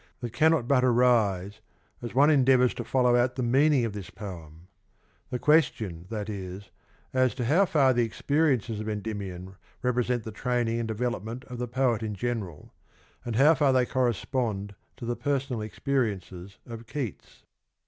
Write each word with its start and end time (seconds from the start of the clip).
«,g 0.01 0.05
that 0.21 0.33
cannot 0.33 0.67
but 0.67 0.83
arise 0.83 1.59
as 2.01 2.15
one 2.15 2.31
endeavours 2.31 2.73
to 2.73 2.83
follow 2.83 3.09
out 3.11 3.33
experience? 3.33 3.37
the 3.37 3.43
meaning 3.59 3.85
of 3.85 3.93
this 3.93 4.09
poem— 4.09 4.67
the 5.29 5.37
question, 5.37 6.07
that 6.09 6.27
is, 6.27 6.71
as 7.13 7.35
to 7.35 7.45
how 7.45 7.67
far 7.67 7.93
the 7.93 8.03
experiences 8.03 8.79
of 8.79 8.89
Endymion 8.89 9.57
represent 9.83 10.23
the. 10.23 10.31
training 10.31 10.79
and 10.79 10.87
development 10.87 11.43
of 11.45 11.59
the 11.59 11.67
poet 11.67 12.01
in 12.01 12.15
general, 12.15 12.73
and 13.23 13.35
how 13.35 13.53
far 13.53 13.71
they 13.71 13.85
correspond 13.85 14.73
to 14.97 15.05
the 15.05 15.15
personal 15.15 15.61
experiences 15.61 16.57
of 16.65 16.87
Keats. 16.87 17.43